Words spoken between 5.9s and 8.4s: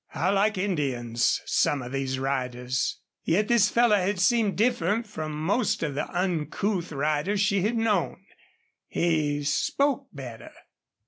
the uncouth riders she had known.